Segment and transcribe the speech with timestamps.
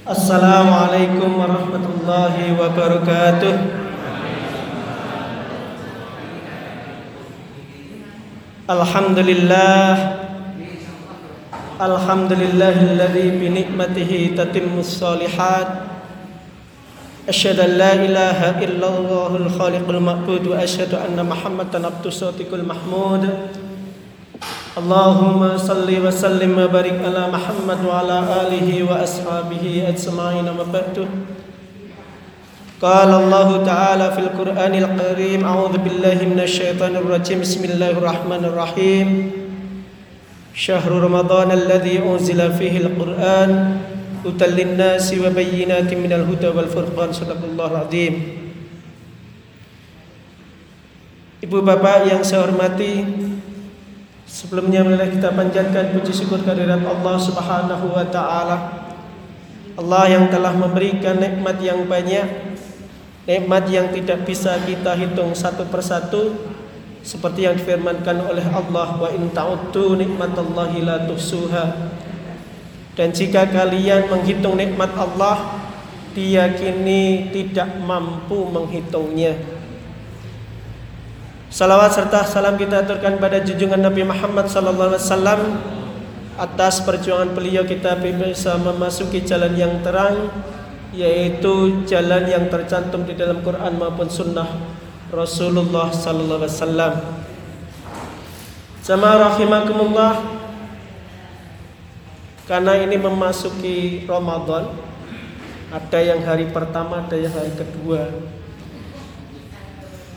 [0.00, 3.52] Assalamualaikum warahmatullahi wabarakatuh.
[8.64, 9.92] Alhamdulillah.
[11.76, 15.84] Alhamdulillahilladzi bi ni'matihi tatimmus shalihat
[17.28, 23.28] Asyhadu an la ilaha illallahul khaliqul ma'bud wa asyhadu anna Muhammadan abduhu mahmud
[26.70, 31.04] Barik ala Muhammad wa ala alihi wa ashabihi ajma'in wa ba'du
[32.80, 37.44] قال الله تعالى في القرآن الكريم أعوذ بالله من الشيطان الرجيم.
[37.44, 39.08] بسم الله الرحمن الرحيم.
[40.56, 43.50] شهر رمضان الذي أنزل فيه القرآن
[44.24, 47.12] هدى للناس وبينات من الهدى والفرقان.
[47.12, 48.14] صدق الله العظيم.
[51.44, 53.04] Ibu bapak yang saya hormati
[54.30, 58.56] Sebelumnya marilah kita panjatkan puji syukur kehadirat Allah Subhanahu wa taala.
[59.74, 62.54] Allah yang telah memberikan nikmat yang banyak
[63.26, 66.38] nikmat yang tidak bisa kita hitung satu persatu.
[67.02, 71.90] Seperti yang difirmankan oleh Allah wa in ta'uddu nikmatallahi la tuhsuha.
[72.94, 75.58] Dan jika kalian menghitung nikmat Allah
[76.14, 79.59] diyakini tidak mampu menghitungnya
[81.50, 85.40] Salawat serta salam kita aturkan pada junjungan Nabi Muhammad sallallahu alaihi wasallam
[86.38, 90.30] atas perjuangan beliau kita bisa memasuki jalan yang terang
[90.94, 94.46] yaitu jalan yang tercantum di dalam Quran maupun sunnah
[95.10, 96.94] Rasulullah sallallahu alaihi wasallam.
[98.86, 100.22] Jamaah rahimakumullah
[102.46, 104.70] karena ini memasuki Ramadan
[105.74, 108.38] ada yang hari pertama ada yang hari kedua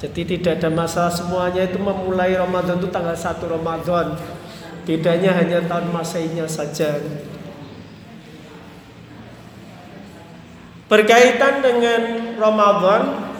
[0.03, 4.19] jadi tidak ada masalah semuanya itu memulai Ramadan itu tanggal 1 Ramadan.
[4.83, 6.99] Bedanya hanya tahun masainya saja.
[10.91, 13.31] Berkaitan dengan Ramadan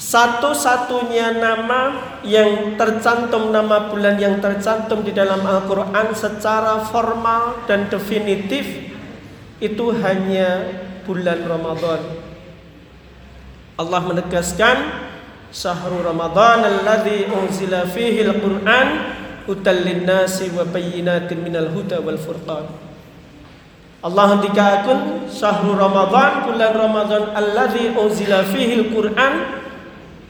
[0.00, 1.94] Satu-satunya nama
[2.26, 8.90] yang tercantum Nama bulan yang tercantum di dalam Al-Quran Secara formal dan definitif
[9.62, 10.66] Itu hanya
[11.06, 12.19] bulan Ramadan
[13.80, 15.08] Allah menegaskan
[15.48, 18.88] Sahru Ramadan alladhi unzila fihi al-Quran
[19.48, 22.70] Hudal nasi wa bayyinatin minal huda wal furqan.
[24.00, 29.60] Allah dikatakan syahrul Ramadan bulan Ramadan alladzi unzila fihi al-Qur'an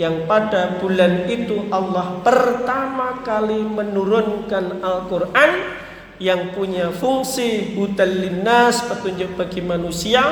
[0.00, 5.50] yang pada bulan itu Allah pertama kali menurunkan Al-Qur'an
[6.16, 10.24] yang punya fungsi hudal linnas petunjuk bagi manusia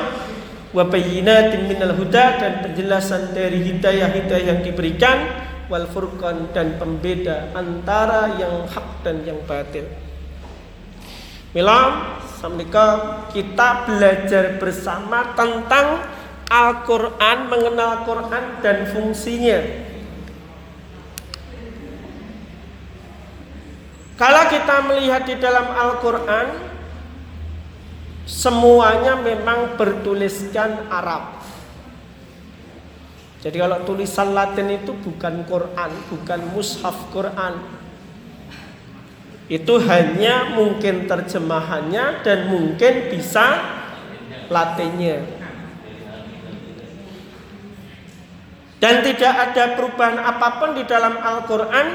[0.69, 5.17] wa bayyinatin minal huda dan penjelasan dari hidayah-hidayah yang diberikan
[5.65, 9.85] wal furqan dan pembeda antara yang hak dan yang batil.
[11.49, 16.05] Mila Assalamualaikum kita belajar bersama tentang
[16.49, 19.59] Al-Quran, mengenal Quran dan fungsinya.
[24.17, 26.68] Kalau kita melihat di dalam Al-Quran,
[28.29, 31.41] semuanya memang bertuliskan Arab.
[33.41, 37.57] Jadi kalau tulisan Latin itu bukan Quran, bukan mushaf Quran,
[39.49, 43.63] itu hanya mungkin terjemahannya dan mungkin bisa
[44.51, 45.25] latinnya.
[48.79, 51.87] Dan tidak ada perubahan apa pun di dalam Al-Quran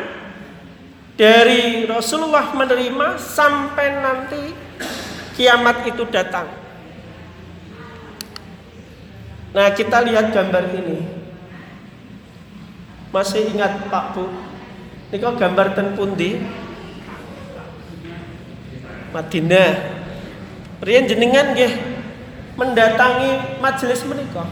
[1.16, 4.63] dari Rasulullah menerima sampai nanti
[5.34, 6.46] kiamat itu datang.
[9.54, 10.98] Nah kita lihat gambar ini.
[13.14, 14.26] Masih ingat Pak Bu?
[15.10, 16.42] Ini kok gambar tenpundi?
[19.14, 19.70] Madinah.
[20.82, 21.70] Rian jenengan nggih
[22.58, 24.42] mendatangi majelis menika.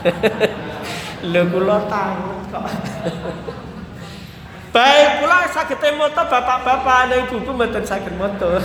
[1.30, 2.66] Lho kula kok.
[4.70, 8.54] Baik kula saged moto bapak-bapak ana ibu-ibu mboten saged moto.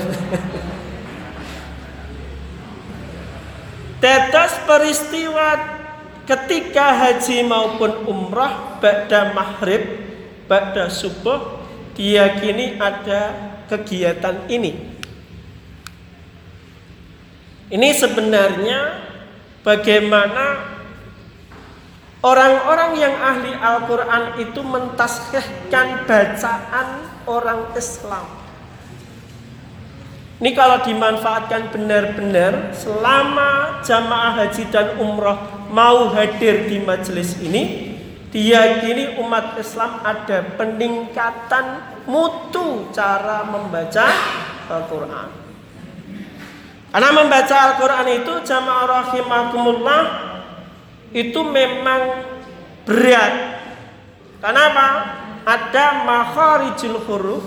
[4.06, 5.58] Tetes peristiwa
[6.30, 9.82] ketika haji maupun umrah ba'da maghrib,
[10.46, 11.66] ba'da subuh
[11.98, 13.34] diyakini ada
[13.66, 14.94] kegiatan ini.
[17.66, 19.10] Ini sebenarnya
[19.66, 20.75] bagaimana
[22.26, 28.26] orang-orang yang ahli Al-Quran itu mentaskhihkan bacaan orang Islam.
[30.42, 35.38] Ini kalau dimanfaatkan benar-benar selama jamaah haji dan umroh
[35.72, 37.96] mau hadir di majelis ini,
[38.36, 41.66] diyakini umat Islam ada peningkatan
[42.04, 44.12] mutu cara membaca
[44.68, 45.30] Al-Qur'an.
[46.92, 50.35] Karena membaca Al-Qur'an itu jamaah rahimakumullah
[51.16, 52.28] itu memang
[52.84, 53.64] berat.
[54.44, 54.88] Kenapa?
[55.48, 57.46] Ada makharijul huruf,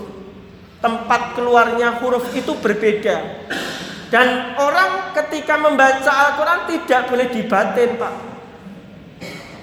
[0.81, 3.44] tempat keluarnya huruf itu berbeda.
[4.09, 8.15] Dan orang ketika membaca Al-Quran tidak boleh dibatin Pak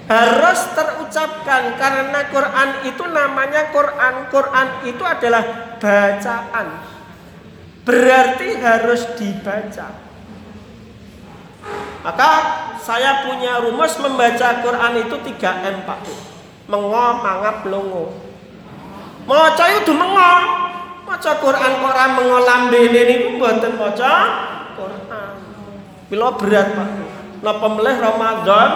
[0.06, 6.78] Harus terucapkan Karena Quran itu namanya Quran Quran itu adalah bacaan
[7.82, 10.05] Berarti harus dibaca
[12.06, 12.30] Maka
[12.78, 16.06] saya punya rumus membaca Quran itu 3M Pak
[16.70, 18.14] Mengo, mangap, longo
[19.26, 20.34] Moco itu mengo
[21.06, 24.12] Maca Quran kok ora mengolambe niku mboten maca
[24.74, 25.38] Quran.
[26.10, 26.88] Bila berat Pak.
[27.46, 28.70] Napa meleh Ramadan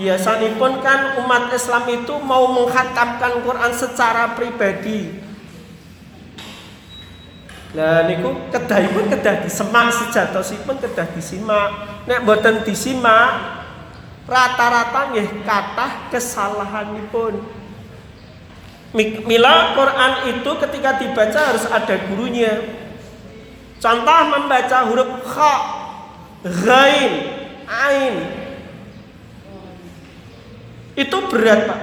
[0.00, 5.27] biasanipun kan umat Islam itu mau menghatamkan Quran secara pribadi.
[7.76, 11.68] Lah niku kedah pun kedah disemak sejatosipun kedah disimak.
[12.08, 13.60] Nek mboten disimak
[14.24, 17.44] rata-rata nggih kathah kesalahanipun.
[18.96, 22.80] Mila Quran itu ketika dibaca harus ada gurunya.
[23.78, 25.54] Contoh membaca huruf kha,
[26.64, 27.12] ghain,
[27.68, 28.14] ain.
[30.98, 31.80] Itu berat, Pak.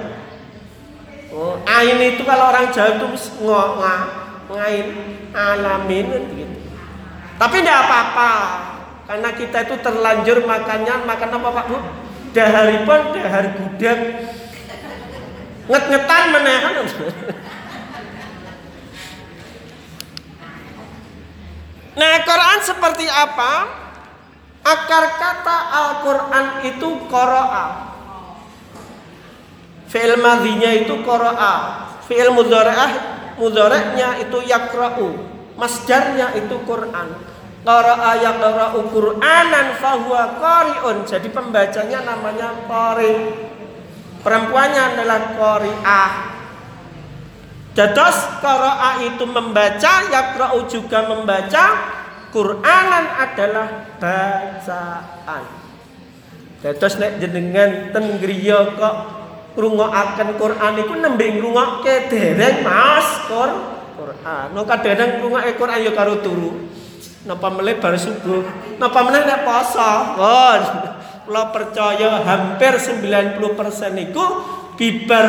[1.32, 3.08] Oh, ain itu kalau orang Jawa itu
[3.40, 4.88] ngo, nga, ngain,
[5.33, 6.57] alamin gitu.
[7.36, 8.33] Tapi tidak apa-apa.
[9.06, 11.77] Karena kita itu terlanjur makannya makan apa Pak Bu?
[12.33, 14.00] Dahari pun dahar gudeg
[15.65, 16.74] nget-ngetan menehan
[21.95, 23.53] Nah Quran seperti apa?
[24.65, 27.94] Akar kata Al-Quran itu koro'a
[29.86, 35.08] Fi'il madhinya itu koro'a Fi'il mudhari'ah Mudhari'nya itu yakra'u.
[35.56, 37.10] Masjarnya itu Quran.
[37.66, 41.08] Qara'a yakra'u Qur'anan fahuwa qari'un.
[41.08, 43.54] Jadi pembacanya namanya qari'
[44.26, 46.14] Perempuannya adalah qari'ah.
[47.78, 51.66] Dados qara'a itu membaca, yaqra'u juga membaca,
[52.34, 53.68] Qur'anan adalah
[54.02, 55.44] bacaan.
[56.66, 59.14] Dados nek jenengan ten griya kok
[59.56, 64.48] ngrungokaken Quran iku nembe ngrungokke dereng Mas Quran.
[64.52, 66.68] No kadang ngrungokke Quran ya karo turu.
[67.25, 68.46] Napa meleh bar subuh,
[68.78, 69.92] napa meneh nek poso.
[70.22, 70.56] Oh.
[71.25, 73.42] Lo percaya hampir 90%
[73.98, 74.24] itu
[74.78, 75.28] bibar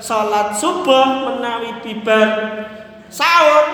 [0.00, 2.28] salat subuh menawi bibar
[3.12, 3.64] sahur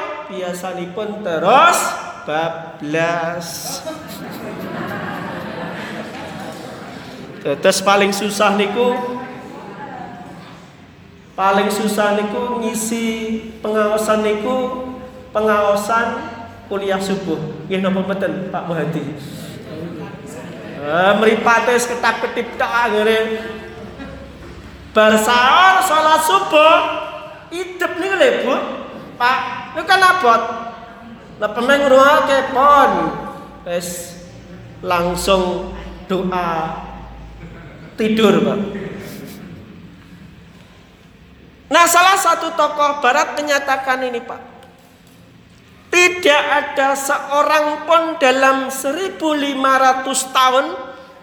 [0.99, 1.79] pun terus
[2.27, 3.47] bablas.
[7.41, 9.20] Terus paling susah niku
[11.41, 14.85] paling susah niku ngisi pengawasan niku
[15.33, 16.21] pengawasan
[16.69, 17.65] kuliah subuh.
[17.65, 19.17] Nggih napa mboten Pak Muhadi?
[20.85, 23.19] Eh, ketap-ketip tok ngene.
[24.93, 26.77] Bar sahur salat subuh
[27.49, 28.57] idep niku lho, Bu.
[29.17, 29.39] Pak,
[29.73, 30.43] niku kan abot.
[31.41, 32.91] Lah pemeng ngrungake pon.
[33.65, 34.21] Wis
[34.85, 35.73] langsung
[36.05, 36.85] doa
[37.97, 38.80] tidur, Pak.
[41.71, 44.41] Nah, salah satu tokoh barat menyatakan ini, Pak.
[45.91, 50.67] Tidak ada seorang pun dalam 1500 tahun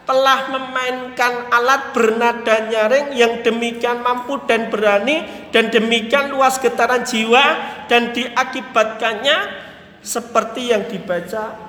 [0.08, 7.44] telah memainkan alat bernada nyaring yang demikian mampu dan berani dan demikian luas getaran jiwa
[7.92, 9.68] dan diakibatkannya
[10.00, 11.60] seperti yang dibaca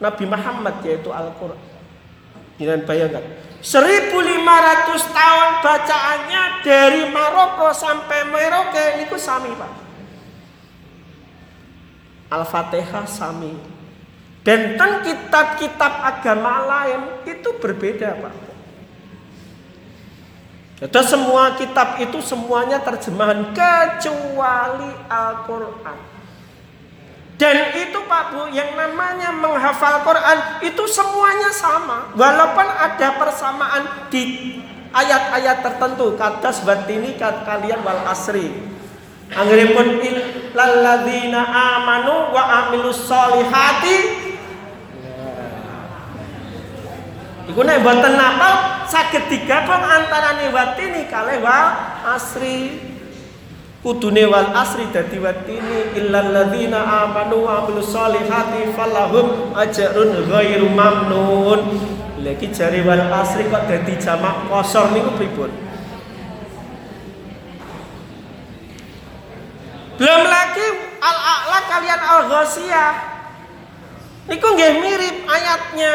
[0.00, 1.60] Nabi Muhammad yaitu Al-Quran.
[2.84, 3.45] Bayangkan.
[3.66, 9.72] 1500 tahun bacaannya dari Maroko sampai Merauke itu sami Pak.
[12.30, 13.58] Al-Fatihah sami.
[14.46, 18.34] Dan tentang kitab-kitab agama lain itu berbeda, Pak.
[20.76, 26.15] Jadi semua kitab itu semuanya terjemahan kecuali Al-Quran.
[27.36, 32.08] Dan itu Pak Bu, yang namanya menghafal Quran itu semuanya sama.
[32.16, 34.56] Walaupun ada persamaan di
[34.88, 36.16] ayat-ayat tertentu.
[36.16, 36.48] Kata
[36.88, 38.48] ini kalian wal asri.
[39.36, 40.00] Anggeripun
[40.56, 44.24] ladzina amanu wa amilus solihati
[47.46, 51.78] Iku nek boten napa saged digabung antarané watini kalih wal
[52.10, 52.74] asri.
[53.84, 61.60] Kudune wal asri dadi watini illal ladzina amanu wa amilus solihati falahum ajrun ghairu mamnun.
[62.24, 65.52] Lagi jari wal asri kok dadi jamak kosor niku pripun?
[69.96, 70.66] Belum lagi
[71.76, 72.92] kalian Al-Ghasyiyah.
[74.32, 75.92] Niku nggih mirip ayatnya.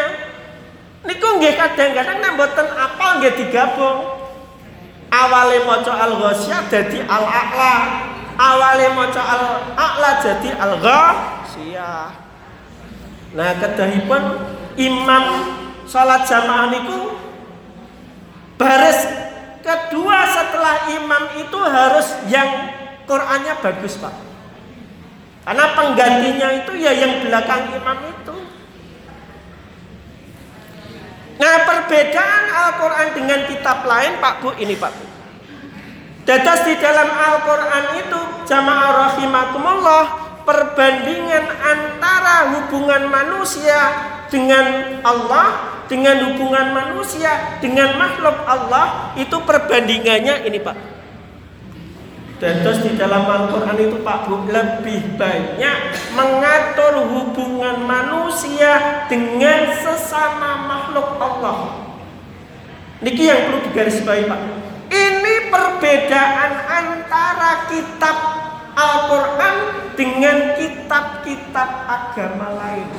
[1.09, 4.20] Niku nggih kadang-kadang nek mboten apal nggih digabung.
[5.11, 7.75] Awale maca Al-Ghasyiyah dadi Al-A'la.
[8.39, 12.07] Awale maca Al-A'la jadi Al-Ghasyiyah.
[13.35, 14.23] Nah, kedahipun
[14.79, 15.25] imam
[15.87, 17.19] salat jamaah niku
[18.55, 19.03] baris
[19.59, 22.71] kedua setelah imam itu harus yang
[23.09, 24.13] Qurannya bagus pak
[25.41, 28.35] karena penggantinya itu ya yang belakang imam itu
[31.37, 35.05] nah perbedaan Al-Quran dengan kitab lain pak bu ini pak bu.
[36.21, 40.05] Dadas di dalam Al-Quran itu jamaah rahimakumullah
[40.45, 43.79] perbandingan antara hubungan manusia
[44.29, 50.77] dengan Allah dengan hubungan manusia dengan makhluk Allah itu perbandingannya ini Pak.
[52.41, 55.77] Dados di dalam Al-Quran itu Pak Bu lebih banyak
[56.17, 61.87] mengatur hubungan manusia dengan sesama makhluk Allah.
[63.01, 64.41] Niki yang perlu digarisbawahi Pak.
[64.91, 68.17] Ini perbedaan antara kitab
[68.75, 69.55] Al-Quran
[69.95, 72.89] dengan kitab-kitab agama lain.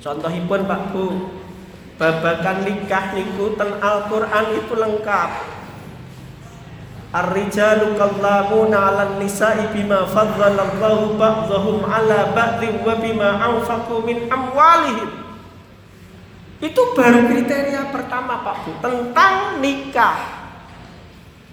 [0.00, 1.06] Contohipun Pak Bu,
[2.00, 5.59] babakan nikah niku ten Al-Quran itu lengkap.
[7.10, 15.10] Ar-rijalu kallamuna 'alan nisa'i bima faddalallahu ba'dahum 'ala ba'dhin wa bima anfaqu min amwalihim.
[16.62, 20.38] Itu baru kriteria pertama Pak Bu tentang nikah.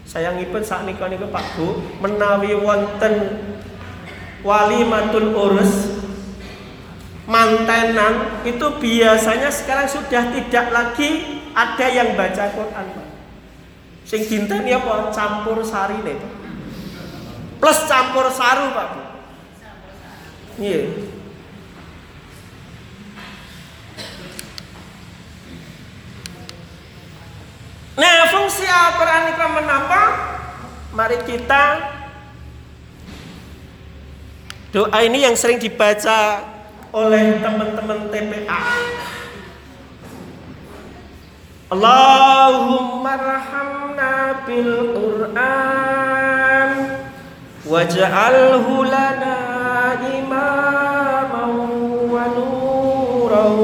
[0.05, 3.41] Sayangipun saat nikah niku Pak Bu menawi wonten
[4.45, 5.97] walimatul urus
[7.25, 13.06] mantenan itu biasanya sekarang sudah tidak lagi ada yang baca Quran Pak.
[14.07, 15.11] Sing dinteni apa?
[15.11, 16.15] Campur sari nih.
[17.59, 18.89] Plus campur saru, Pak.
[20.63, 20.81] Iya.
[27.97, 30.01] Nah, fungsi Al-Qur'an itu menapa?
[30.95, 31.63] Mari kita
[34.71, 36.45] doa ini yang sering dibaca
[36.93, 38.61] oleh teman-teman TPA.
[41.67, 43.13] Allahumma
[43.98, 46.70] rahamna bil Qur'an
[47.66, 51.51] waj'alhu lana imaman
[52.06, 53.58] wa nuran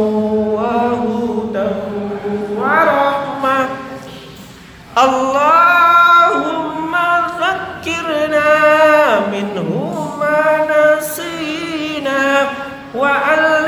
[0.57, 1.77] wa hudan
[2.57, 3.69] wa rahmah.
[4.97, 6.29] Allahumma
[7.37, 8.49] zakkirna
[9.29, 12.49] minhu ma nasina
[12.93, 13.62] wa 'allimna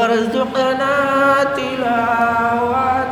[0.00, 0.96] warzuqna
[1.56, 3.04] tilawatahu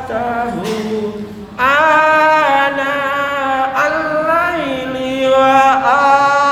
[1.61, 2.95] ana
[3.77, 5.53] al-laili wa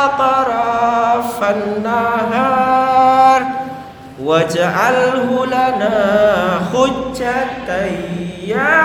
[0.05, 3.41] atrafan nahar
[4.21, 5.97] waj'alhu lana
[6.69, 7.97] hujjatan
[8.45, 8.77] ya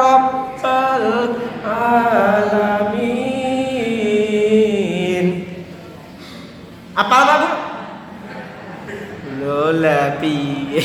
[0.00, 1.36] rabbal
[10.16, 10.80] Pi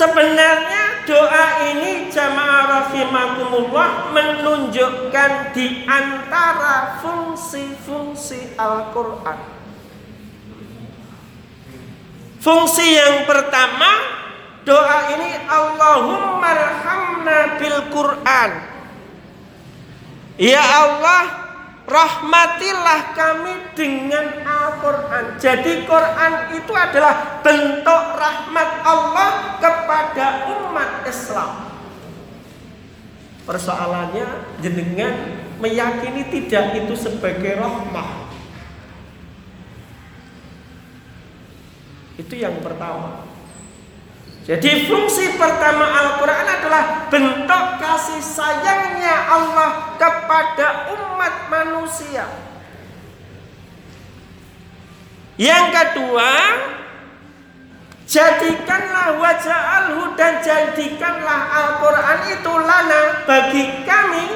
[0.00, 9.38] Sebenarnya doa ini jamaah rahimakumullah menunjukkan di antara fungsi-fungsi Al-Quran.
[12.40, 13.92] Fungsi yang pertama,
[14.64, 18.50] doa ini Allahumma rahamna bil Quran.
[20.40, 21.39] Ya Allah,
[21.90, 25.24] rahmatilah kami dengan Al-Quran.
[25.42, 31.52] Jadi Quran itu adalah bentuk rahmat Allah kepada umat Islam.
[33.42, 34.26] Persoalannya
[34.62, 35.14] jenengan
[35.58, 38.30] meyakini tidak itu sebagai rahmah.
[42.14, 43.29] Itu yang pertama.
[44.50, 52.26] Jadi fungsi pertama Al-Quran adalah bentuk kasih sayangnya Allah kepada umat manusia.
[55.38, 56.30] Yang kedua,
[58.10, 64.26] jadikanlah wajah alhu dan jadikanlah Al-Quran itu lana bagi kami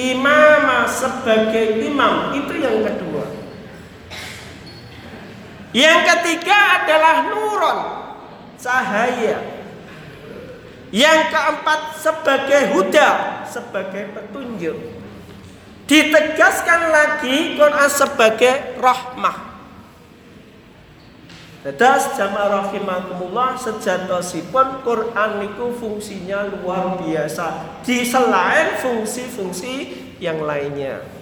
[0.00, 2.32] imam sebagai imam.
[2.40, 3.36] Itu yang kedua.
[5.76, 7.97] Yang ketiga adalah nurun
[8.58, 9.38] cahaya.
[10.88, 13.10] Yang keempat sebagai huda,
[13.44, 14.76] sebagai petunjuk.
[15.88, 19.48] Ditegaskan lagi Quran sebagai rahmah.
[21.58, 29.74] Dados jamaah rahimakumullah sejatosipun Quran niku fungsinya luar biasa di selain fungsi-fungsi
[30.22, 31.17] yang lainnya.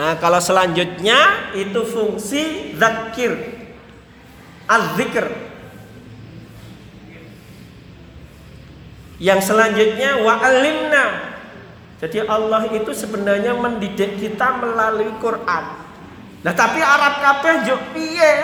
[0.00, 3.36] Nah, kalau selanjutnya itu fungsi zakir.
[4.64, 5.28] Az-zikr.
[9.20, 11.30] Yang selanjutnya wa'alimna
[12.00, 15.64] jadi Allah itu sebenarnya mendidik kita melalui Quran.
[16.40, 18.36] Nah tapi Arab kabeh juk piye?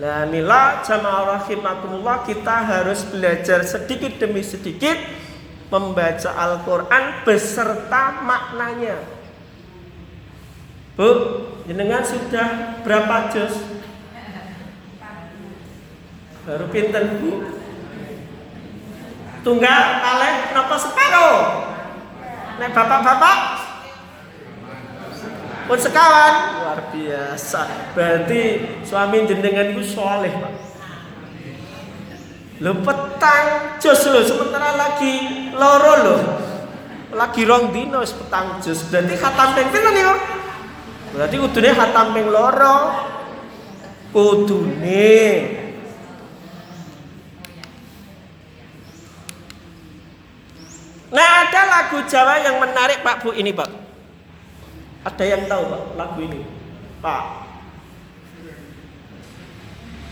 [0.00, 4.96] Nah nila jamaah rahimakumullah kita harus belajar sedikit demi sedikit
[5.68, 9.15] membaca Al-Quran beserta maknanya.
[10.96, 11.08] Bu,
[11.68, 13.52] jenengan sudah berapa juz?
[16.48, 17.52] Baru pinten bu?
[19.44, 21.36] Tunggal, kalih, napa separuh?
[22.56, 23.38] Nek bapak-bapak
[25.66, 27.92] pun sekawan luar biasa.
[27.92, 28.40] Berarti
[28.86, 30.54] suami jenengan itu soleh pak.
[32.64, 35.14] Lo petang jos lo sementara lagi
[35.52, 36.16] loro lo.
[37.12, 38.88] Lagi rong dino petang jos.
[38.88, 40.14] Berarti khatam ping pinten niku?
[41.16, 42.76] Berarti kudune khatam ping loro.
[44.12, 45.16] Kudune
[51.16, 53.72] Nah ada lagu Jawa yang menarik Pak Bu ini Pak.
[55.08, 56.44] Ada yang tahu Pak lagu ini?
[57.00, 57.24] Pak.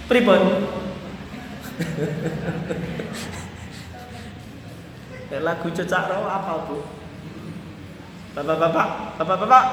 [0.08, 0.40] Pribon.
[5.28, 6.80] ya, lagu cecak apa Bu?
[8.32, 8.88] Bapak-bapak,
[9.20, 9.64] bapak-bapak.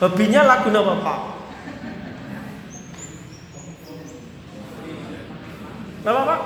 [0.00, 1.18] Hobinya lagu apa Pak?
[6.00, 6.40] Bapak-bapak?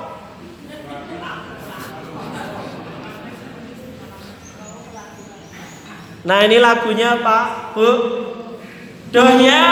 [6.24, 7.90] Nah ini lagunya Pak Bu
[9.14, 9.70] ya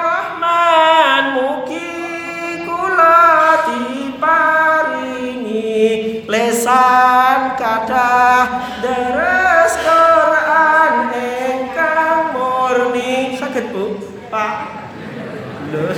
[0.00, 5.52] Rahman mugi kula diparingi
[6.24, 10.21] lesan kadah deres Quran
[13.52, 14.00] sakit Bu.
[14.32, 14.88] Pak.
[15.76, 15.92] Loh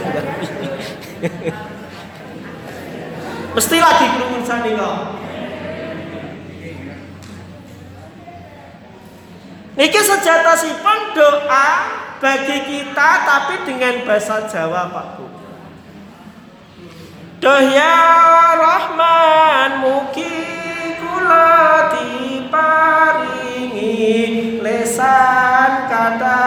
[3.54, 5.22] Mesti lagi kerungun sani kok
[9.78, 11.66] Niki sejatosipun doa
[12.18, 15.26] bagi kita tapi dengan bahasa Jawa Pak Bu.
[17.42, 17.98] Doh ya
[18.54, 20.30] Rahman mugi
[21.02, 23.74] kula diparingi
[24.94, 26.46] lesan kata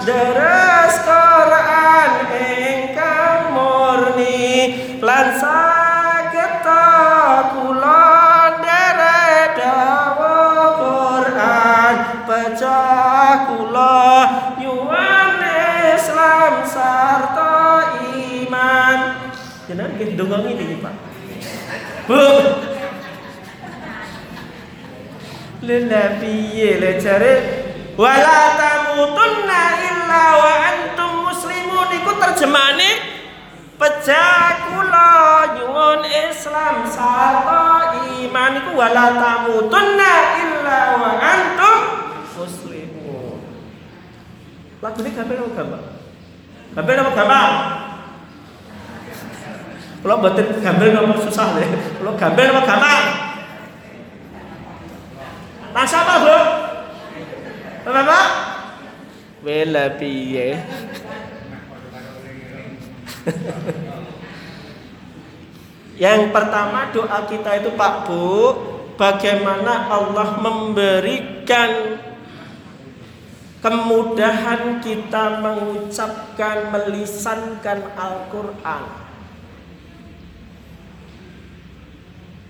[0.00, 4.48] deres Quran engkang murni
[5.04, 6.64] lan saged
[7.52, 8.08] kula
[12.24, 14.08] pecah kula
[14.56, 15.36] yuan
[15.92, 18.98] Islam sarta iman.
[19.68, 20.94] Jenengan nggih donga ngene Pak.
[22.08, 22.24] Bu.
[25.62, 27.51] Lha piye le jare
[27.96, 32.90] wala tamutunna illa wa antum muslimun iku terjemahane
[33.76, 35.12] pecah kula
[35.58, 41.78] nyuwun Islam sarta iman iku wala tamutunna illa wa antum
[42.32, 43.38] muslimun.
[44.82, 45.82] Lagu ini gambar apa gambar?
[46.72, 47.50] Gambar apa gambar?
[50.02, 51.68] Kalau buatin gambar apa susah deh.
[52.00, 53.02] Kalau gambar apa gambar?
[55.72, 56.36] Rasa apa bu?
[59.42, 60.54] Wela piye?
[65.98, 68.54] Yang pertama doa kita itu Pak Bu,
[68.94, 71.98] bagaimana Allah memberikan
[73.58, 78.84] kemudahan kita mengucapkan melisankan Al-Quran.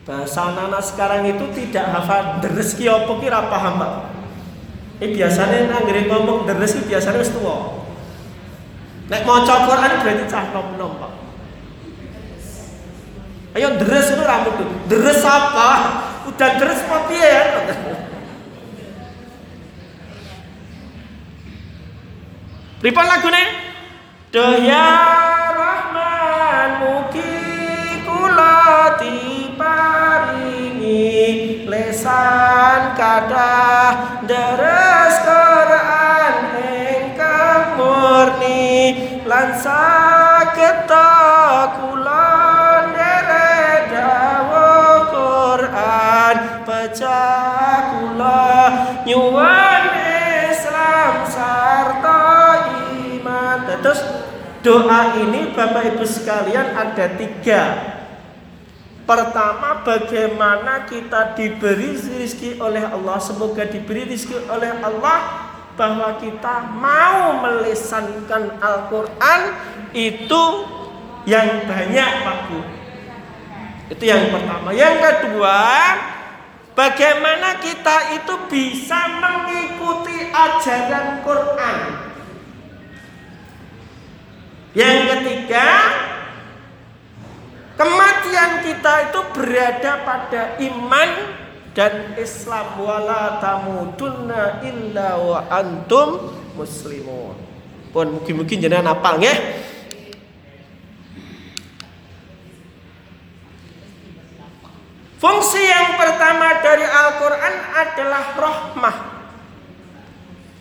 [0.03, 2.43] Bahasa anak sekarang itu tidak hafal.
[2.45, 4.12] Deres ki apa ki paham Pak
[5.03, 7.83] ini biasanya nanggri ngomong deres ki biasanya wis tuwa.
[9.11, 11.13] Nek maca Quran berarti cah nom-nom Pak.
[13.59, 15.71] Ayo deres itu rambut tuh deres apa
[16.31, 17.43] udah deres apa piye ya?
[22.79, 23.43] Pripun lagune?
[24.31, 24.87] Duh ya
[25.51, 27.35] Rahman mugi
[28.07, 28.97] kula
[31.67, 33.55] lesan kata
[34.27, 38.73] deras Quran engkang murni.
[39.23, 41.73] Lansa ketakulan
[42.91, 43.93] kula derek
[45.13, 46.37] Quran.
[46.67, 48.53] Pecah kula
[49.07, 49.83] nyuwun
[50.51, 52.23] Islam sarta
[52.93, 53.59] iman.
[53.83, 54.01] Terus
[54.63, 57.92] doa ini Bapak Ibu sekalian ada tiga.
[59.03, 63.19] Pertama bagaimana kita diberi rezeki oleh Allah?
[63.19, 69.41] Semoga diberi rezeki oleh Allah Bahwa kita mau melisankan Al-Quran
[69.91, 70.43] Itu
[71.23, 72.59] yang banyak Pak Bu.
[73.95, 74.71] Itu yang pertama.
[74.71, 75.59] Yang kedua
[76.73, 81.79] Bagaimana kita itu bisa mengikuti ajaran Quran?
[84.73, 85.69] Yang ketiga
[87.83, 91.11] Kematian kita itu berada pada iman
[91.75, 97.35] dan Islam wala tamudunna illa wa antum muslimun.
[97.91, 99.35] Pun mungkin-mungkin jenengan apal nggih.
[105.19, 108.97] Fungsi yang pertama dari Al-Qur'an adalah rahmah.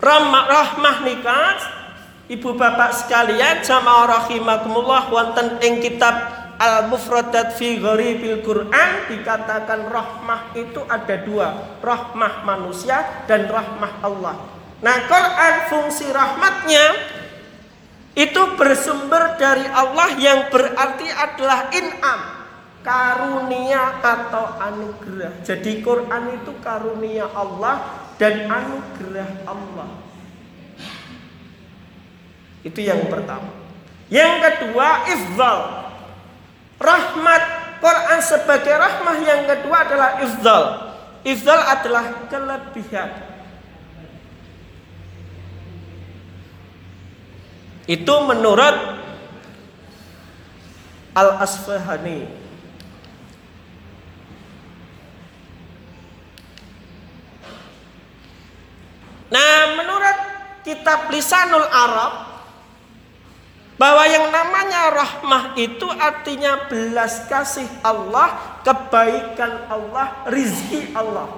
[0.02, 1.54] Rahmah rahmah nikah
[2.26, 10.78] Ibu bapak sekalian jamaah rahimakumullah wonten ing kitab Al-Mufradat fi gharibil Quran dikatakan rahmah itu
[10.86, 11.48] ada dua,
[11.82, 14.38] rahmah manusia dan rahmah Allah.
[14.78, 16.86] Nah, Quran fungsi rahmatnya
[18.14, 22.20] itu bersumber dari Allah yang berarti adalah in'am,
[22.86, 25.42] karunia atau anugerah.
[25.42, 29.90] Jadi Quran itu karunia Allah dan anugerah Allah.
[32.62, 33.50] Itu yang pertama.
[34.06, 35.90] Yang kedua, ifdal
[36.82, 37.42] Rahmat
[37.78, 40.64] Quran sebagai rahmah yang kedua adalah ifdal.
[41.22, 43.10] Ifdal adalah kelebihan.
[47.86, 48.98] Itu menurut
[51.14, 52.42] Al-Asfahani.
[59.32, 60.18] Nah, menurut
[60.60, 62.31] kitab Lisanul Arab
[63.80, 71.28] bahwa yang namanya rahmah itu artinya belas kasih Allah, kebaikan Allah, rizki Allah.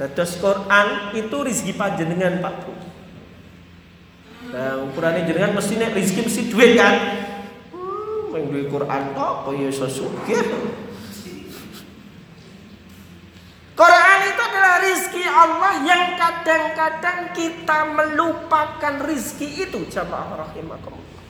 [0.00, 2.72] Dados Quran itu rizki panjenengan Pak Bu.
[4.50, 6.96] Nah ukurannya jenengan mesti nek rizki mesti duit kan.
[7.70, 10.42] Hmm, yang duit Quran tok kok ya sesugih.
[14.20, 21.24] Quran itu adalah rizki Allah yang kadang-kadang kita melupakan rizki itu jamaah rahimakumullah.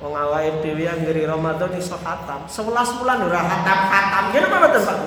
[0.00, 4.24] Wong awake dhewe anggere Ramadan iso khatam, 11 bulan ora khatam-khatam.
[4.32, 4.98] Ngene apa betul Pak?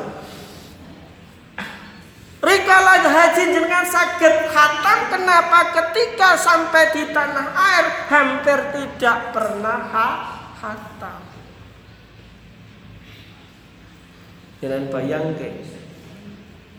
[2.45, 9.89] Rikala haji jenengan sakit khatam kenapa ketika sampai di tanah air hampir tidak pernah
[10.61, 11.21] khatam.
[14.61, 15.85] Jangan bayangkan.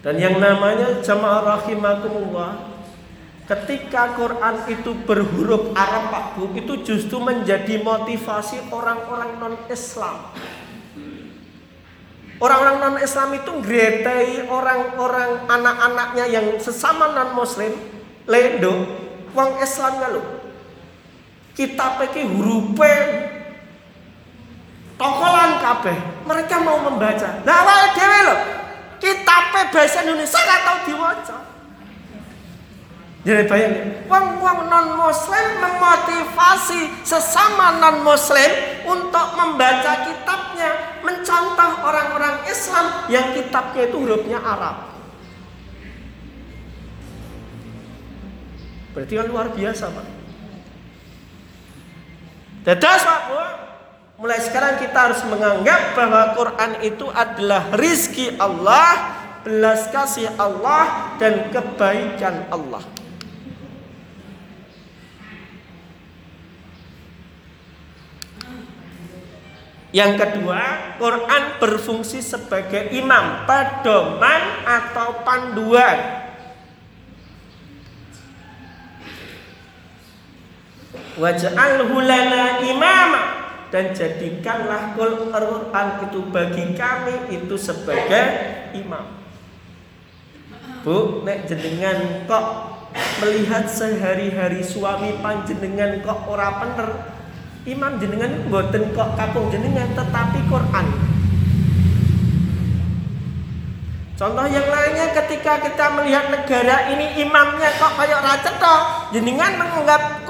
[0.06, 2.78] Dan yang namanya jamaah rahimakumullah
[3.50, 10.30] Ketika Quran itu berhuruf Arab Pak Bu Itu justru menjadi motivasi orang-orang non-Islam
[12.38, 17.74] Orang-orang non-Islam itu gretai orang-orang anak-anaknya yang sesama non-Muslim
[18.30, 18.86] Lendo
[19.34, 20.26] Wong Islamnya loh
[21.58, 23.34] Kita pergi hurufnya
[24.96, 25.96] tokolan kabeh.
[26.24, 27.44] Mereka mau membaca.
[27.44, 28.36] Nah, awal lho.
[28.96, 31.36] Kitabe bahasa Indonesia gak tahu diwaca.
[33.26, 38.50] Jadi bayangin, wong-wong non muslim memotivasi sesama non muslim
[38.86, 44.94] untuk membaca kitabnya, mencontoh orang-orang Islam yang kitabnya itu hurufnya Arab.
[48.94, 50.06] Berarti kan luar biasa, Pak.
[52.62, 53.65] Dadas, Pak, Bu.
[54.16, 59.12] Mulai sekarang kita harus menganggap bahwa Quran itu adalah rizki Allah,
[59.44, 62.80] belas kasih Allah, dan kebaikan Allah.
[69.92, 76.24] Yang kedua, Quran berfungsi sebagai imam, pedoman atau panduan.
[81.20, 88.26] Waj'alhu lana imama dan jadikanlah Quran itu bagi kami itu sebagai
[88.78, 89.04] imam.
[90.86, 92.46] Bu, nek jenengan kok
[93.18, 96.88] melihat sehari-hari suami panjenengan kok ora bener,
[97.66, 101.15] imam jenengan mboten kok kapung jenengan tetapi Quran.
[104.16, 108.80] Contoh yang lainnya ketika kita melihat negara ini imamnya kok kayak raja toh,
[109.12, 110.24] jenengan menganggap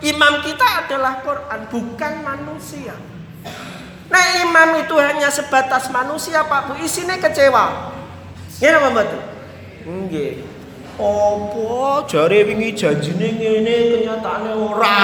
[0.00, 2.96] imam kita adalah Quran, bukan manusia.
[4.08, 7.92] Nah imam itu hanya sebatas manusia Pak Bu, isinya kecewa.
[8.56, 9.20] Gimana Pak Batu?
[9.84, 10.40] Nggih.
[10.96, 14.96] Apa jare wingi janjine ngene kenyataane ora.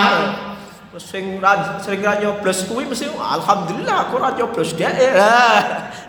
[0.92, 1.37] Terus sing
[1.85, 4.88] sering ra nyoblos kuwi mesti alhamdulillah aku ora nyoblos dhek.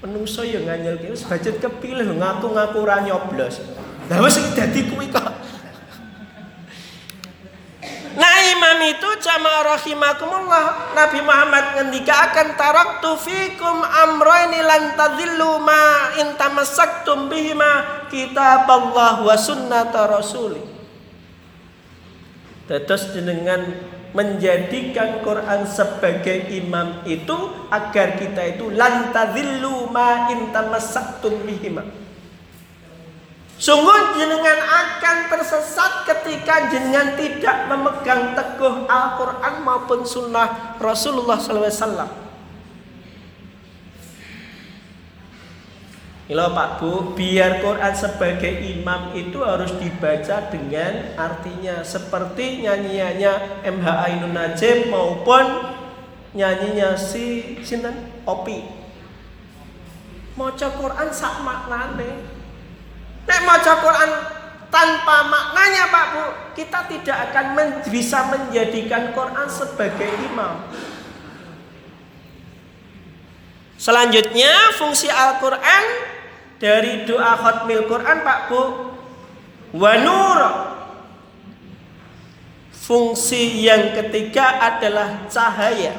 [0.00, 3.60] Menungso ya nganyel ki wis budget kepilih ngaku-ngaku ora nyoblos.
[4.08, 5.40] Lah wis dadi kuwi kok.
[8.50, 16.36] Imam itu jamaah rahimakumullah Nabi Muhammad ngendika akan taraktu fikum amroini lan tadillu ma in
[16.36, 20.60] tamassaktum bihima kitab Allah wa sunnata rasuli
[22.68, 23.64] Terus dengan
[24.10, 27.36] menjadikan Quran sebagai imam itu
[27.70, 31.86] agar kita itu lan tadillu ma in tamassaktum bihima
[33.60, 42.29] Sungguh jenengan akan tersesat ketika jenengan tidak memegang teguh Al-Quran maupun sunnah Rasulullah SAW.
[46.30, 53.86] Halo Pak Bu, biar Quran sebagai imam itu harus dibaca dengan artinya seperti nyanyiannya MH
[54.06, 55.74] Ainun Najib maupun
[56.30, 58.62] nyanyinya si Sinten Opi.
[60.38, 62.22] Maca Quran sak maknane.
[63.26, 64.10] Nek maca Quran
[64.70, 70.62] tanpa maknanya Pak Bu, kita tidak akan men bisa menjadikan Quran sebagai imam.
[73.74, 76.10] Selanjutnya fungsi Al-Quran
[76.60, 78.62] dari doa khutmil Quran Pak Bu
[79.74, 80.40] Wanur
[82.70, 85.96] Fungsi yang ketiga adalah cahaya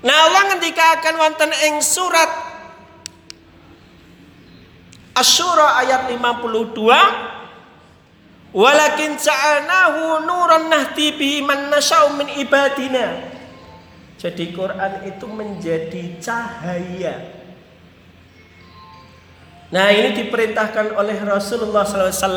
[0.00, 2.28] Nah Allah ketika akan wonten ing surat
[5.16, 7.40] Asyura ayat 52
[8.50, 13.38] Walakin ja'alnahu nuran nahdi bihi man nasya'u min ibadina.
[14.20, 17.40] Jadi Quran itu menjadi cahaya.
[19.72, 22.28] Nah ini diperintahkan oleh Rasulullah SAW.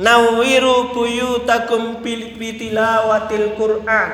[0.00, 4.10] Nawiru buyutakum bitilawatil Quran.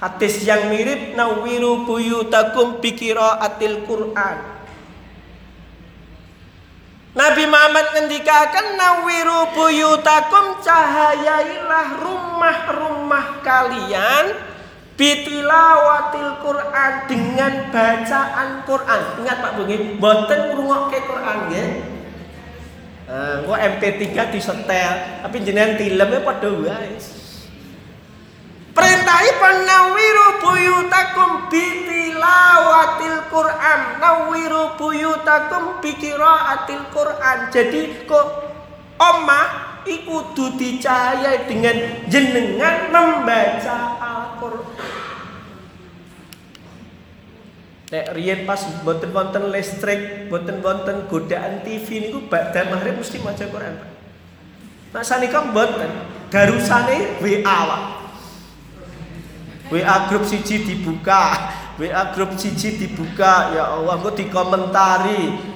[0.00, 4.36] Hadis yang mirip nawiru buyutakum bikiraatil Quran.
[7.12, 14.49] Nabi Muhammad ngendikakan nawiru buyutakum cahayailah rumah-rumah kalian
[15.00, 19.00] bitilawatil Quran dengan bacaan Quran.
[19.24, 21.64] Ingat Pak Bungi, boten ngrungokke Quran ya.
[23.08, 26.94] Nah, gua MP3 disetel, tapi jenengan filmnya padha wae.
[28.76, 33.80] Perintahi penawiru buyutakum bitilawatil Quran.
[33.98, 37.38] Nawiru buyutakum bikiraatil Quran.
[37.50, 38.26] Jadi kok
[39.00, 44.89] omah iku dicahayai dengan jenengan membaca Al-Qur'an.
[47.90, 53.42] Nek riyen pas boten wonten listrik, boten wonten godaan TV niku badhe maghrib mesti maca
[53.50, 53.82] Quran.
[54.94, 55.90] Nah sanika mboten,
[56.30, 57.80] darusane WA wae.
[59.74, 65.50] WA grup siji dibuka, WA grup siji dibuka, ya Allah engko dikomentari.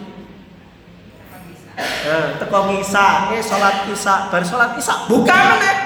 [1.74, 5.83] Nah, teko ngisa, eh salat isya, bar salat isya buka meneh.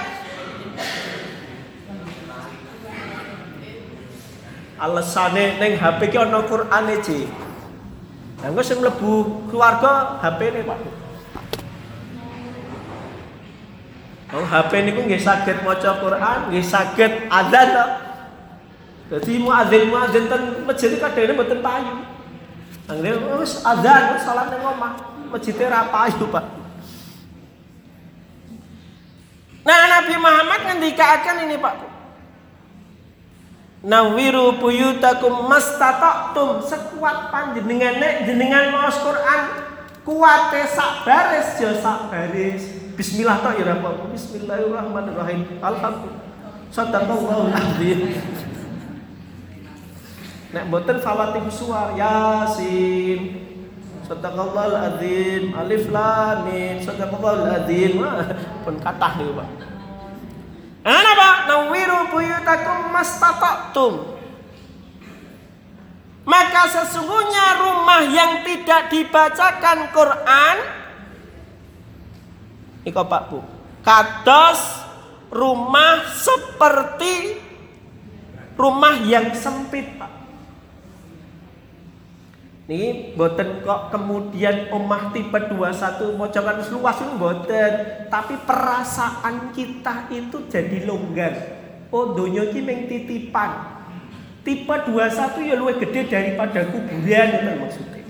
[4.78, 7.26] Alesane ning HP ki ana Qur'ane, Ci.
[8.38, 10.78] Lah engko sing mlebu keluarga HP-ne, Pak.
[14.28, 17.86] Oh, HP niku nggih saged maca Quran, nggih saged adzan to.
[19.08, 22.04] Jadi muadzin muadzin ten masjid kadene mboten payu.
[22.86, 24.94] Anggere wis adzan salat ning omah,
[25.32, 26.44] masjide ra payu, Pak.
[29.66, 31.97] Nah, Nabi Muhammad ngendikaken ini, Pak.
[33.78, 39.42] Nawiru buyutakum mastata'tum sekuat panjenengan nek jenengan maos Quran
[40.02, 42.74] kuwate sak baris ya sak baris.
[42.98, 44.10] Bismillah tok ya Pak.
[44.10, 45.62] Bismillahirrahmanirrahim.
[45.62, 46.26] Alhamdulillah.
[46.74, 48.18] Sadaqallahul azim.
[50.50, 53.46] Nek mboten Fawatih suar Yasin.
[54.10, 55.54] Sadaqallahul azim.
[55.54, 56.82] Alif lam mim.
[56.82, 58.02] Sadaqallahul azim.
[58.66, 59.77] Pun kathah niku, Pak.
[60.86, 64.18] Ana Pak, nawiru buyutakum mastata'tum.
[66.28, 70.56] Maka sesungguhnya rumah yang tidak dibacakan Quran
[72.84, 73.40] Iko Pak Bu
[73.80, 74.60] Kados
[75.32, 77.40] rumah seperti
[78.60, 80.17] rumah yang sempit Pak
[82.68, 87.72] Nih, boten kok kemudian omah tipe 21 mojokan luas itu boten,
[88.12, 91.32] tapi perasaan kita itu jadi longgar.
[91.88, 93.80] Oh, donya iki ming titipan.
[94.44, 98.04] Tipe 21 ya luwih gede daripada kuburan itu maksudnya.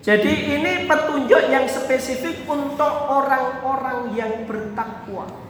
[0.00, 5.41] Jadi ini petunjuk yang spesifik untuk orang-orang yang bertakwa.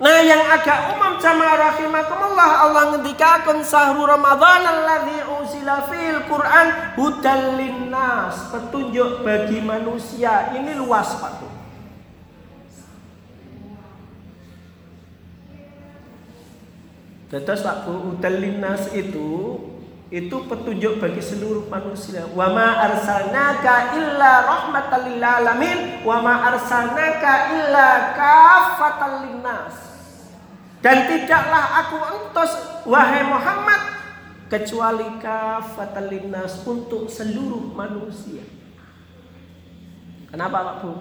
[0.00, 7.60] Nah yang agak umum jamaah rahimakumullah Allah ngendikakan sahru Ramadan alladzi usila fil Quran hudal
[7.60, 11.44] linnas petunjuk bagi manusia ini luas Pak
[17.28, 18.40] Terus Pak Bu hudal
[18.96, 19.30] itu
[20.10, 22.24] itu petunjuk bagi seluruh manusia.
[22.32, 29.89] Wa ma arsalnaka illa rahmatan lil alamin wa ma arsalnaka illa kafatan linnas.
[30.80, 32.52] Dan tidaklah aku entos
[32.88, 33.80] wahai Muhammad
[34.48, 38.42] kecuali kafatalinas untuk seluruh manusia.
[40.32, 40.92] Kenapa Pak Bu?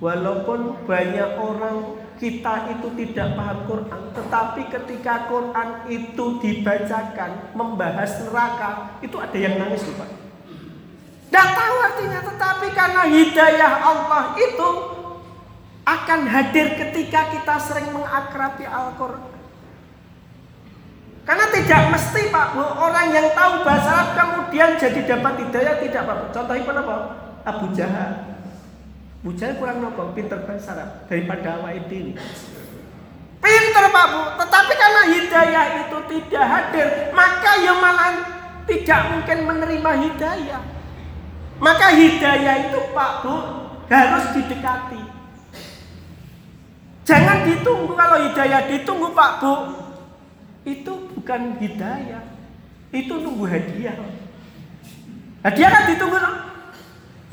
[0.00, 8.70] Walaupun banyak orang kita itu tidak paham Quran, tetapi ketika Quran itu dibacakan membahas neraka,
[9.00, 10.10] itu ada yang nangis Pak.
[11.30, 14.68] Tidak tahu artinya, tetapi karena hidayah Allah itu
[15.90, 19.30] akan hadir ketika kita sering mengakrabi Al-Quran.
[21.26, 26.02] Karena tidak mesti Pak Bu, orang yang tahu bahasa Arab kemudian jadi dapat hidayah tidak
[26.02, 26.24] Pak Bu.
[26.34, 26.96] Contohnya apa?
[27.46, 28.12] Abu Jahal.
[29.22, 32.18] Abu Jahal kurang nopo, pinter bahasa Arab daripada awal ini.
[33.40, 38.12] Pinter Pak Bu, tetapi karena hidayah itu tidak hadir, maka ya malah
[38.66, 40.62] tidak mungkin menerima hidayah.
[41.60, 43.34] Maka hidayah itu Pak Bu
[43.86, 44.99] harus didekati.
[47.10, 49.54] Jangan ditunggu kalau hidayah ditunggu Pak Bu.
[50.62, 52.22] Itu bukan hidayah.
[52.94, 53.98] Itu nunggu hadiah.
[55.42, 56.18] Hadiah kan ditunggu?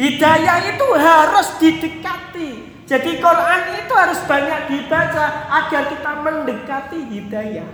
[0.01, 2.49] Hidayah itu harus didekati.
[2.89, 7.69] Jadi Quran itu harus banyak dibaca agar kita mendekati hidayah.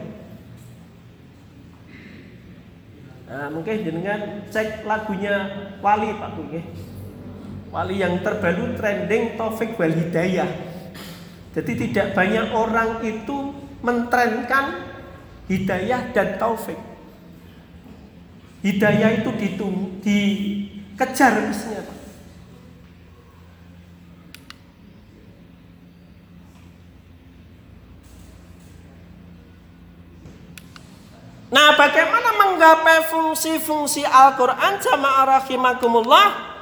[3.32, 5.36] Nah, mungkin dengan cek lagunya
[5.80, 6.44] Wali Pak Bu
[7.74, 10.73] Wali yang terbaru trending Taufik wal Hidayah.
[11.54, 13.54] Jadi tidak banyak orang itu
[13.86, 14.90] mentrenkan
[15.46, 16.78] hidayah dan taufik.
[18.66, 21.98] Hidayah itu ditung, dikejar Pak.
[31.54, 36.53] Nah, bagaimana menggapai fungsi-fungsi Al-Qur'an jamaah rahimakumullah?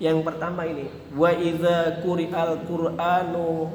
[0.00, 3.68] Yang pertama ini, wa idza quri'al Qur'anu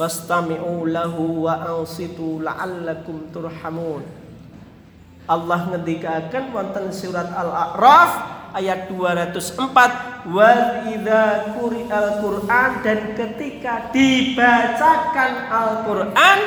[0.00, 4.00] fastami'u lahu wa ansitu la'allakum turhamun.
[5.28, 8.12] Allah ngendikaken wonten surat Al-A'raf
[8.56, 10.50] ayat 204 wa
[10.88, 16.40] idza quri'al Qur'an dan ketika dibacakan Al-Qur'an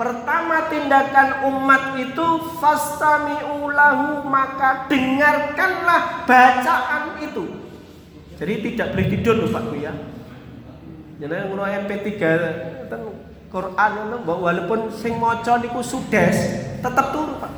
[0.00, 7.59] Pertama tindakan umat itu fastami'u lahu maka dengarkanlah bacaan itu.
[8.40, 9.92] Jadi tidak boleh tidur Pak ya.
[11.20, 12.08] Jadi ngono MP3
[12.88, 13.00] ten
[13.52, 16.36] Quran ngono walaupun sing maca niku sudes
[16.80, 17.52] tetap turu Pak.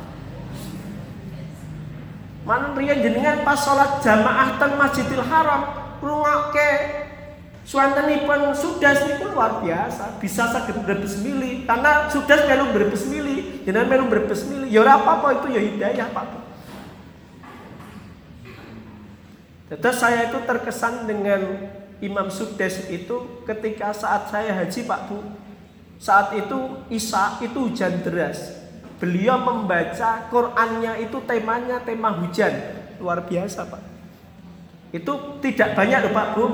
[2.42, 5.62] Mana riyen jenengan pas sholat jamaah ten Masjidil Haram
[6.02, 6.70] ngrungokke
[7.62, 13.86] Suantenipun sudas niku luar biasa, bisa saged berbes mili karena sudas melu berbes mili, jenengan
[13.86, 14.66] melu berbes mili.
[14.74, 16.41] Ya apa-apa itu ya hidayah Pak.
[19.78, 21.40] Terus saya itu terkesan dengan
[22.02, 25.22] Imam Sukdes itu ketika saat saya haji Pak Bu.
[26.02, 28.58] Saat itu Isa itu hujan deras.
[28.98, 32.52] Beliau membaca Qurannya itu temanya tema hujan.
[32.98, 33.82] Luar biasa Pak.
[34.92, 36.46] Itu tidak banyak loh Pak Bu.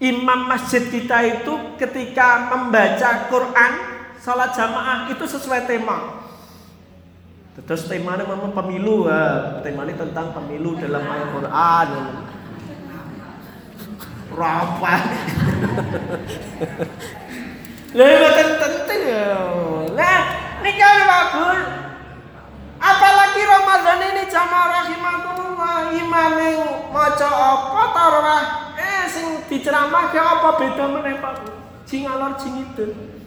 [0.00, 3.72] imam masjid kita itu ketika membaca Quran
[4.16, 6.19] salat jamaah itu sesuai tema.
[7.66, 9.60] Terus temanya memang pemilu, ya.
[9.62, 11.88] temanya tentang pemilu dalam Al-Quran.
[14.30, 14.94] Rapa.
[17.90, 19.34] Lah bukan penting ya.
[19.98, 20.20] Lah
[20.62, 21.60] nikah bagus.
[22.80, 28.44] Apalagi Ramadan ini jamaah rahimakumullah imam yang maca apa tarawih
[28.80, 31.34] eh sing diceramah ke apa beda meneh Pak.
[31.84, 33.19] Sing alor sing itu.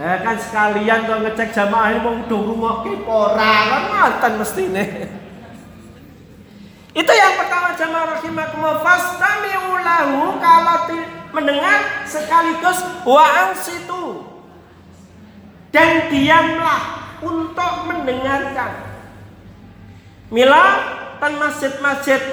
[0.00, 2.74] Eh kan sekalian kok ngecek jamaah ini mau udah rumah
[3.04, 4.84] ora kan mantan mestine.
[7.04, 10.88] Itu yang pertama jamaah rahimakumullah fastami'u lahu kalau
[11.36, 14.24] mendengar sekaligus wa situ
[15.68, 18.72] dan diamlah untuk mendengarkan.
[20.32, 20.64] Mila
[21.20, 22.24] dan masjid-masjid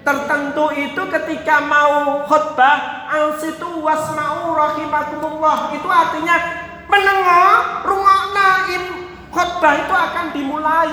[0.00, 6.61] tertentu itu ketika mau khutbah ansitu wasma'u rahimakumullah itu artinya
[6.92, 8.84] menengok rumah naim
[9.32, 10.92] khutbah itu akan dimulai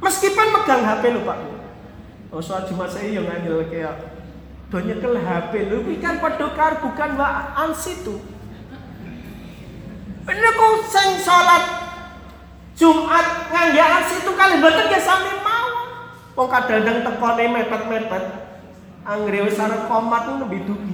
[0.00, 1.38] meskipun megang HP lho Pak.
[2.32, 4.08] Oh soal cuma saya yang ngambil kayak
[4.72, 7.28] donya ke HP lho kan padha bukan wa
[7.60, 8.16] ansitu.
[10.22, 11.82] Niku sing salat
[12.72, 15.68] Jumat ngangge situ kali mboten nggih sami mau.
[16.32, 18.24] Wong kadang tekone mepet-mepet.
[19.02, 20.91] Anggere wis arep komat lebih dugi.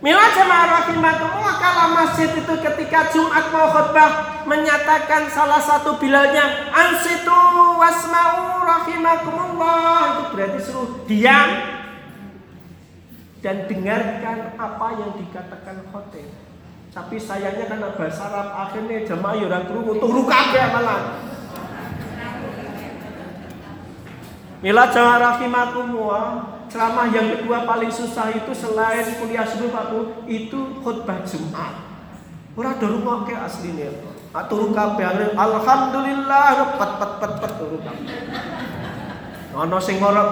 [0.00, 7.40] Mila jemaah rahimakumullah kalau masjid itu ketika Jumat mau khutbah menyatakan salah satu bilalnya ansitu
[7.76, 11.50] wasma'u rahimakumullah itu berarti suruh diam
[13.44, 16.28] dan dengarkan apa yang dikatakan khotib.
[16.90, 21.00] Tapi sayangnya karena bahasa Arab akhirnya jemaah ya orang krungu turu kabeh malah.
[24.64, 29.90] Mila jamaah rahimakumullah, ceramah yang kedua paling susah itu selain kuliah subuh Pak
[30.30, 31.74] itu khutbah Jumat.
[32.54, 33.90] Ora do rungokke asline.
[34.30, 38.18] Turu kabeh alhamdulillah pet pet pet pet turu kabeh.
[39.50, 40.30] Ana sing ora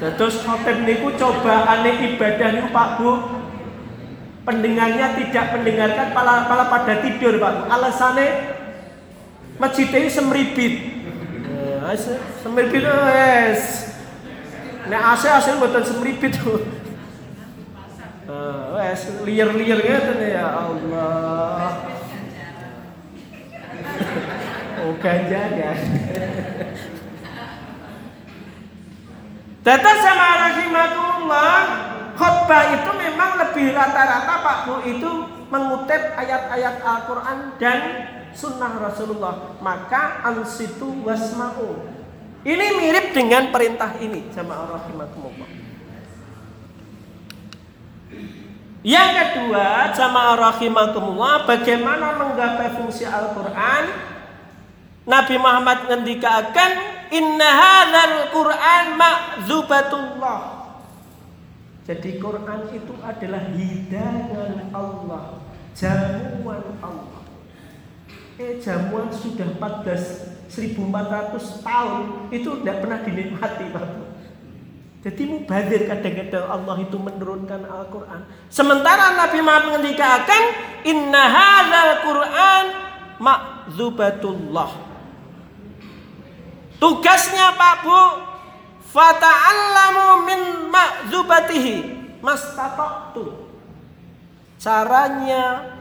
[0.00, 1.12] Terus khotib niku
[1.44, 3.10] aneh ibadah niku Pak Bu.
[4.40, 7.62] Pendengarnya tidak mendengarkan pala, pala pada tidur Pak Bu.
[7.68, 8.28] Alasannya
[9.60, 10.99] masjid ini semribit.
[12.44, 13.88] Semribit wes.
[14.84, 16.60] Nek AC AC buatan semribit tuh.
[18.28, 21.88] Uh, wes liar-liar gitu ya Allah.
[24.84, 25.72] oh ganja ya.
[29.60, 31.56] Data sama rahimahullah
[32.16, 35.10] khutbah itu memang lebih rata-rata Pak Bu itu
[35.48, 37.78] mengutip ayat-ayat Al-Quran dan
[38.34, 39.58] sunnah Rasulullah.
[39.62, 41.86] Maka ansitu wasma'u.
[42.40, 45.48] Ini mirip dengan perintah ini jamaah rahimahullah.
[48.80, 53.84] Yang kedua, jamaah rahimahullah bagaimana menggapai fungsi Al-Quran?
[55.04, 60.40] Nabi Muhammad ngendikakan Inna hadzal Qur'an ma'zubatullah.
[61.84, 65.42] Jadi Quran itu adalah hidangan Allah,
[65.74, 67.09] jamuan Allah.
[68.40, 74.08] Eh jamuan sudah 14 1400 tahun itu tidak pernah dinikmati Bapak.
[75.00, 78.20] Jadi mubadir kadang-kadang Allah itu menurunkan Al-Quran.
[78.48, 80.42] Sementara Nabi Muhammad mengatakan
[80.88, 82.64] Inna hadzal Quran
[83.20, 84.70] ma'zubatullah.
[86.80, 88.00] Tugasnya Pak Bu
[88.88, 90.40] Fata'allamu min
[90.72, 91.74] ma'zubatihi
[92.24, 93.48] mastata'tu.
[94.60, 95.76] Caranya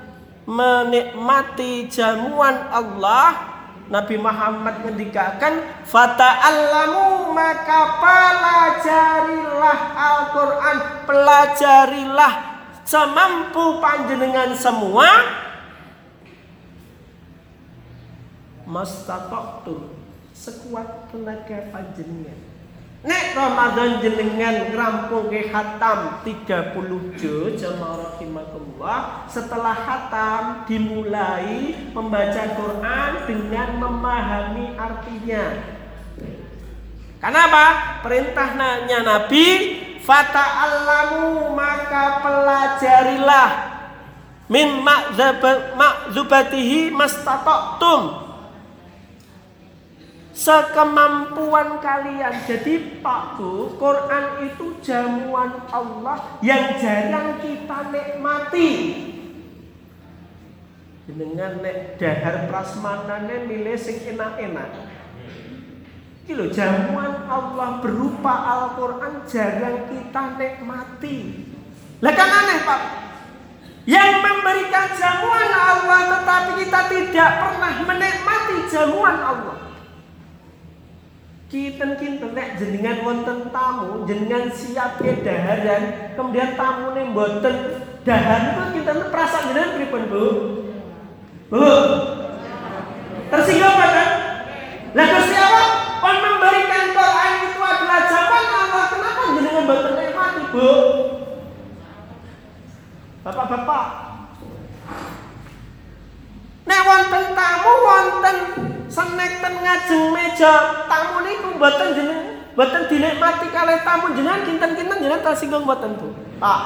[0.49, 3.53] menikmati jamuan Allah
[3.85, 12.33] Nabi Muhammad ngendikakan fata'allamu maka pelajarilah Al-Qur'an pelajarilah
[12.81, 15.05] semampu panjenengan semua
[18.65, 19.89] mastata'tu
[20.33, 22.38] sekuat tenaga panjenengan.
[22.99, 33.11] Nek Ramadan jenengan ngerampung ke khatam 30 juz jamaah rahimakumullah setelah khatam dimulai membaca Quran
[33.23, 35.63] dengan memahami artinya.
[37.23, 37.65] Kenapa?
[38.03, 39.47] Perintahnya Nabi
[40.03, 43.49] fata'allamu maka pelajarilah
[44.51, 48.28] min ma'zubatihi mastata'tum
[50.39, 52.31] sekemampuan kalian.
[52.47, 58.71] Jadi Pak Bu, Quran itu jamuan Allah yang jarang kita nikmati.
[61.11, 64.87] Jenengan nek dahar prasmanane milih sing enak-enak.
[66.29, 71.17] Iki jamuan Allah berupa Al-Qur'an jarang kita nikmati.
[71.99, 72.81] Lah kan aneh, Pak.
[73.89, 79.68] Yang memberikan jamuan Allah tetapi kita tidak pernah menikmati jamuan Allah.
[81.49, 87.55] Kita kinten nek jenengan wonten tamu, jenengan siap ke daharan, kemudian tamu nih mboten
[88.05, 90.25] dahar itu kita perasaan jenengan pripun, Bu?
[91.49, 91.65] Bu.
[93.33, 94.09] Tersinggung kan?
[94.93, 95.69] Lah Gusti Allah
[96.05, 98.83] on memberikan Quran itu adalah jawaban Allah.
[98.93, 100.69] Kenapa jenengan mboten nikmati, Bu?
[103.25, 103.85] Bapak-bapak.
[106.69, 108.37] Nek wonten tamu wonten
[108.89, 110.53] senek ten ngajeng meja,
[110.89, 112.21] tamu niku mboten jeneng
[112.57, 116.11] mboten dinikmati kalih tamu jenengan kinten-kinten jenengan tersinggung mboten, Bu?
[116.41, 116.61] Pak.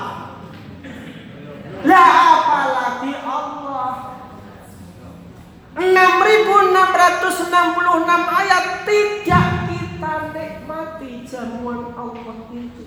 [1.83, 2.09] Lah
[2.39, 4.15] apalagi Allah
[5.75, 12.85] 6666 ayat tidak kita nikmati jamuan Allah itu.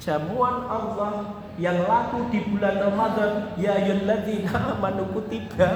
[0.00, 1.12] Jamuan Allah
[1.60, 5.68] yang laku di bulan Ramadan, ya ayyuhalladzina amanu kutiba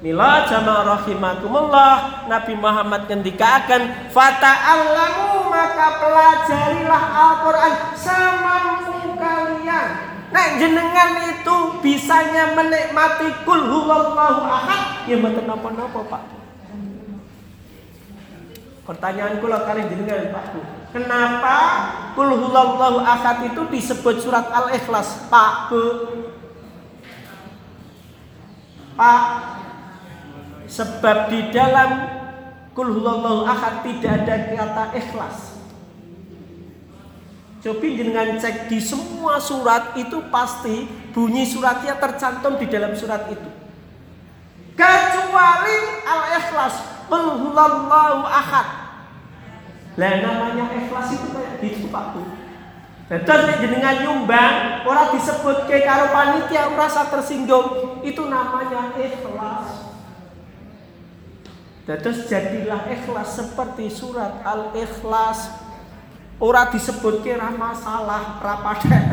[0.00, 9.88] Mila jamaah rahimakumullah Nabi Muhammad ngendikakan Fata'allamu maka pelajarilah Al-Quran semampu kalian
[10.32, 16.22] Nek jenengan itu bisanya menikmati kul huwallahu ahad ya mboten napa-napa Pak.
[18.86, 20.44] Pertanyaan kula kali jenengan Pak.
[20.94, 21.58] Kenapa
[22.14, 25.82] kul huwallahu ahad itu disebut surat Al-Ikhlas Pak Bu?
[28.94, 29.59] Pak
[30.70, 31.90] Sebab di dalam
[32.78, 35.58] kul huwallahu ahad tidak ada kata ikhlas.
[37.60, 43.50] Cobi jenengan cek di semua surat itu pasti bunyi suratnya tercantum di dalam surat itu.
[44.78, 45.76] Kecuali
[46.08, 47.52] Al-Ikhlas, Qul
[48.24, 48.68] ahad.
[49.98, 52.22] Lah namanya ikhlas itu kayak gitu Pak Bu.
[53.10, 59.69] Nek jenengan nyumbang ora disebut ke karo panitia merasa tersinggung, itu namanya ikhlas.
[61.98, 65.70] Terus jadilah ikhlas seperti surat Al-Ikhlas
[66.40, 69.04] Ora disebut kira masalah rapaten.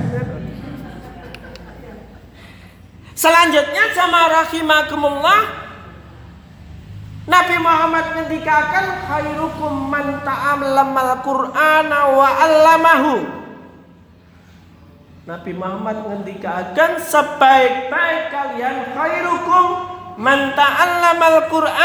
[3.11, 5.67] Selanjutnya sama rahimakumullah
[7.27, 13.15] Nabi Muhammad ngendikakan khairukum man ta'allamal Qur'ana wa 'allamahu.
[15.27, 19.65] Nabi Muhammad ngendikakan sebaik-baik kalian khairukum
[20.15, 21.76] man ta'allamal Qur'an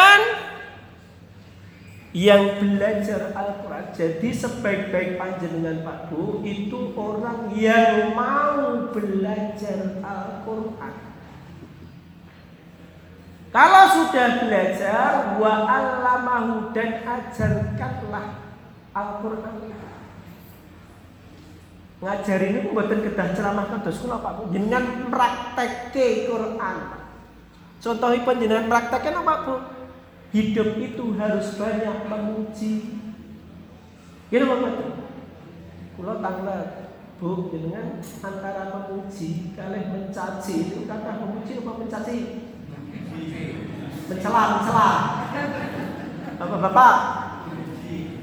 [2.12, 3.84] yang belajar Al-Quran.
[3.96, 10.94] Jadi sebaik-baik panjenengan Pak Bu itu orang yang mau belajar Al-Quran.
[13.52, 18.40] Kalau sudah belajar wa alamahu dan ajarkanlah
[18.96, 19.56] Al-Quran
[22.02, 24.42] Ngajar ini buatan kedah ceramah kados kula Pak Bu.
[24.50, 26.76] Jenengan praktekke Quran.
[27.78, 29.54] Contohipun jenengan praktekke apa Bu?
[30.32, 32.72] Hidup itu harus banyak memuji.
[34.32, 34.72] Gitu Bapak.
[35.92, 36.88] Kulo tanglet
[37.20, 42.16] Bu dengan antara memuji kalian mencaci itu kata memuji apa mencaci?
[44.10, 44.90] Mencela, mencela.
[46.40, 46.96] Bapak-bapak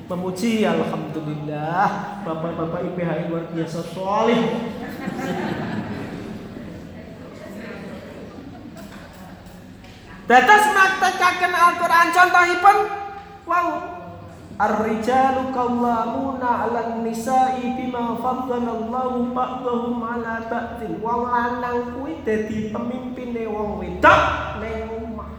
[0.09, 1.85] memuji alhamdulillah
[2.25, 4.41] bapak-bapak IPH luar biasa solih
[10.29, 12.77] Dados maktekaken Al-Qur'an contohipun
[13.49, 13.67] wow
[14.59, 20.99] Ar-rijalu qawwamuna 'alan nisa'i bima faddalallahu ba'dahum 'ala ba'din.
[20.99, 24.21] Wong lanang kuwi dadi pemimpine wong wedok
[24.59, 25.31] ning omah.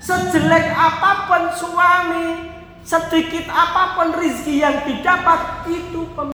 [0.00, 2.48] Sejelek apa pun suami,
[2.80, 6.08] sedikit apa pun rizki yang didapat itu